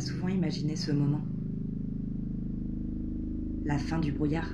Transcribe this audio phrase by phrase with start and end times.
[0.00, 1.22] souvent imaginé ce moment.
[3.64, 4.50] La fin du brouillard.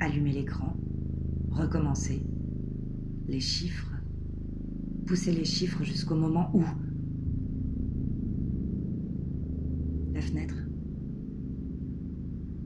[0.00, 0.76] Allumer l'écran,
[1.50, 2.22] recommencer,
[3.28, 3.92] les chiffres,
[5.06, 6.62] pousser les chiffres jusqu'au moment où...
[10.12, 10.56] La fenêtre.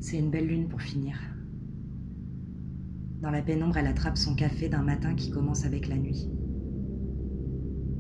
[0.01, 1.19] C'est une belle lune pour finir.
[3.21, 6.29] Dans la pénombre, elle attrape son café d'un matin qui commence avec la nuit.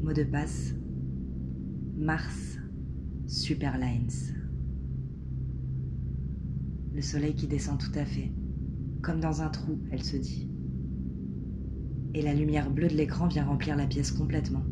[0.02, 0.74] Mot de passe
[1.98, 2.58] Mars
[3.26, 4.10] Superlines.
[6.92, 8.32] Le soleil qui descend tout à fait,
[9.00, 10.50] comme dans un trou, elle se dit.
[12.12, 14.62] Et la lumière bleue de l'écran vient remplir la pièce complètement.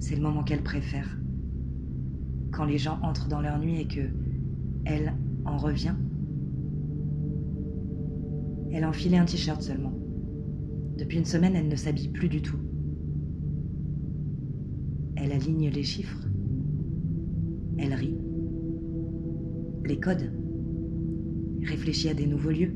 [0.00, 1.18] C'est le moment qu'elle préfère.
[2.52, 4.10] Quand les gens entrent dans leur nuit et que
[4.84, 5.14] elle
[5.46, 5.94] en revient.
[8.70, 9.94] Elle a enfilé un t-shirt seulement.
[10.98, 12.58] Depuis une semaine, elle ne s'habille plus du tout.
[15.16, 16.26] Elle aligne les chiffres.
[17.78, 18.16] Elle rit.
[19.84, 20.32] Les codes.
[21.62, 22.74] Réfléchit à des nouveaux lieux.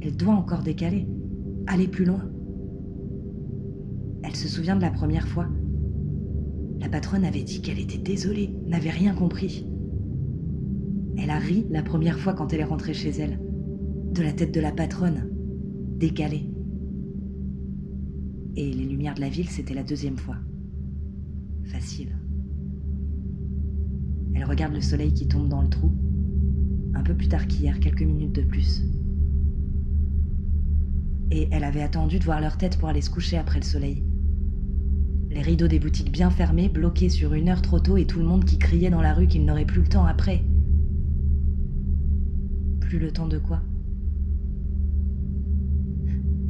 [0.00, 1.06] Elle doit encore décaler,
[1.66, 2.30] aller plus loin.
[4.22, 5.46] Elle se souvient de la première fois.
[6.80, 9.66] La patronne avait dit qu'elle était désolée, n'avait rien compris.
[11.18, 13.38] Elle a ri la première fois quand elle est rentrée chez elle.
[14.12, 15.30] De la tête de la patronne,
[15.98, 16.50] décalée.
[18.56, 20.36] Et les lumières de la ville, c'était la deuxième fois
[21.70, 22.16] facile.
[24.34, 25.92] Elle regarde le soleil qui tombe dans le trou,
[26.94, 28.82] un peu plus tard qu'hier, quelques minutes de plus.
[31.30, 34.04] Et elle avait attendu de voir leur tête pour aller se coucher après le soleil.
[35.30, 38.24] Les rideaux des boutiques bien fermés, bloqués sur une heure trop tôt et tout le
[38.24, 40.42] monde qui criait dans la rue qu'il n'aurait plus le temps après.
[42.80, 43.62] Plus le temps de quoi?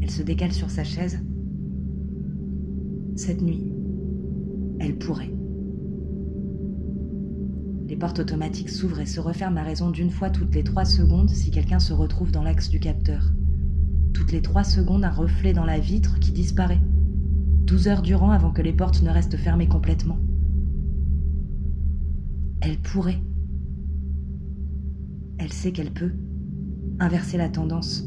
[0.00, 1.22] Elle se décale sur sa chaise.
[3.16, 3.70] Cette nuit,
[4.80, 5.30] elle pourrait.
[7.86, 11.28] Les portes automatiques s'ouvrent et se referment à raison d'une fois toutes les trois secondes
[11.28, 13.30] si quelqu'un se retrouve dans l'axe du capteur.
[14.14, 16.80] Toutes les trois secondes, un reflet dans la vitre qui disparaît.
[17.66, 20.18] Douze heures durant avant que les portes ne restent fermées complètement.
[22.62, 23.20] Elle pourrait.
[25.38, 26.12] Elle sait qu'elle peut.
[27.00, 28.04] Inverser la tendance.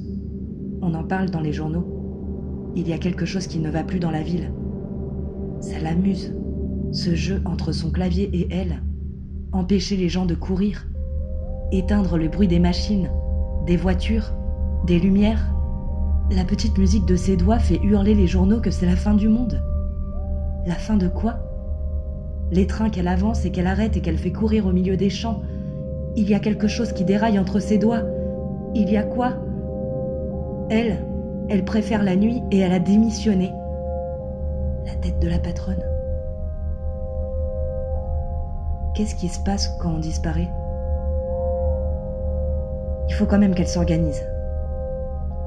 [0.81, 2.71] On en parle dans les journaux.
[2.75, 4.51] Il y a quelque chose qui ne va plus dans la ville.
[5.61, 6.33] Ça l'amuse
[6.93, 8.83] ce jeu entre son clavier et elle,
[9.51, 10.85] empêcher les gens de courir,
[11.71, 13.09] éteindre le bruit des machines,
[13.65, 14.31] des voitures,
[14.85, 15.53] des lumières.
[16.31, 19.27] La petite musique de ses doigts fait hurler les journaux que c'est la fin du
[19.27, 19.59] monde.
[20.67, 21.39] La fin de quoi?
[22.51, 25.41] Les trains qu'elle avance et qu'elle arrête et qu'elle fait courir au milieu des champs.
[26.15, 28.03] Il y a quelque chose qui déraille entre ses doigts.
[28.75, 29.33] Il y a quoi?
[30.69, 31.03] Elle,
[31.49, 33.51] elle préfère la nuit et elle a démissionné.
[34.85, 35.83] La tête de la patronne.
[38.95, 40.49] Qu'est-ce qui se passe quand on disparaît?
[43.09, 44.23] Il faut quand même qu'elle s'organise.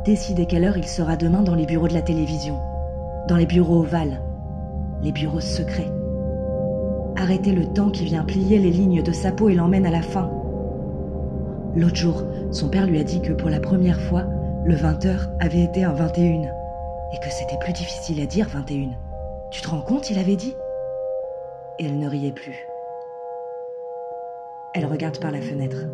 [0.05, 2.59] Décider quelle heure il sera demain dans les bureaux de la télévision,
[3.29, 4.21] dans les bureaux ovales,
[5.01, 5.93] les bureaux secrets.
[7.17, 10.03] Arrêter le temps qui vient plier les lignes de sa peau et l'emmène à la
[10.03, 10.29] fin.
[11.77, 14.25] L'autre jour, son père lui a dit que pour la première fois,
[14.65, 18.89] le 20h avait été un 21 et que c'était plus difficile à dire 21.
[19.53, 20.57] Tu te rends compte, il avait dit?
[21.79, 22.67] Et elle ne riait plus.
[24.77, 25.87] Elle regarde par la fenêtre.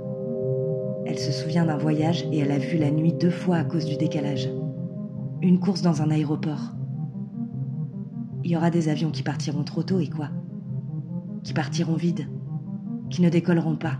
[1.06, 3.84] Elle se souvient d'un voyage et elle a vu la nuit deux fois à cause
[3.84, 4.50] du décalage.
[5.40, 6.72] Une course dans un aéroport.
[8.42, 10.30] Il y aura des avions qui partiront trop tôt et quoi?
[11.44, 12.26] Qui partiront vides
[13.08, 13.98] Qui ne décolleront pas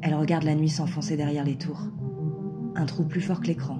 [0.00, 1.88] Elle regarde la nuit s'enfoncer derrière les tours.
[2.76, 3.78] Un trou plus fort que l'écran.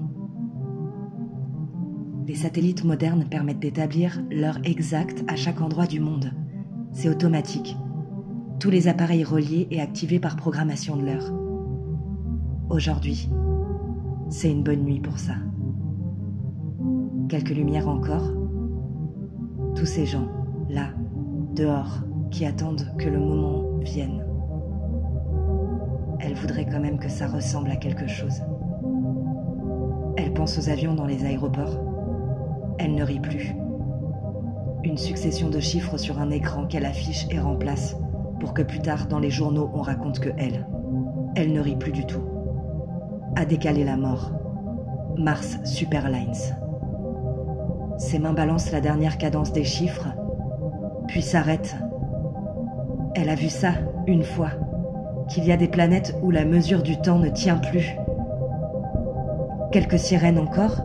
[2.27, 6.33] Les satellites modernes permettent d'établir l'heure exacte à chaque endroit du monde.
[6.91, 7.77] C'est automatique
[8.63, 11.33] tous les appareils reliés et activés par programmation de l'heure.
[12.71, 13.29] Aujourd'hui,
[14.29, 15.33] c'est une bonne nuit pour ça.
[17.29, 18.31] Quelques lumières encore.
[19.75, 20.29] Tous ces gens,
[20.71, 20.91] là,
[21.57, 24.25] dehors, qui attendent que le moment vienne.
[26.21, 28.43] Elle voudrait quand même que ça ressemble à quelque chose.
[30.17, 31.81] Elle pense aux avions dans les aéroports.
[32.79, 33.57] Elle ne rit plus.
[34.85, 37.97] Une succession de chiffres sur un écran qu'elle affiche et remplace
[38.43, 40.67] pour que plus tard dans les journaux on raconte que elle,
[41.37, 42.25] elle ne rit plus du tout,
[43.37, 44.33] a décalé la mort.
[45.17, 46.57] Mars Superlines.
[47.99, 50.09] Ses mains balancent la dernière cadence des chiffres,
[51.07, 51.77] puis s'arrêtent.
[53.15, 53.75] Elle a vu ça
[54.09, 54.51] une fois,
[55.29, 57.95] qu'il y a des planètes où la mesure du temps ne tient plus.
[59.71, 60.83] Quelques sirènes encore,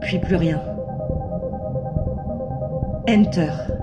[0.00, 0.62] puis plus rien.
[3.10, 3.73] Enter.